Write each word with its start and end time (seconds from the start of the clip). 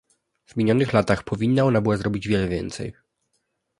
W 0.45 0.55
minionych 0.55 0.93
latach 0.93 1.23
powinna 1.23 1.63
ona 1.63 1.81
była 1.81 1.97
zrobić 1.97 2.27
o 2.27 2.29
wiele 2.29 2.47
więcej 2.47 2.93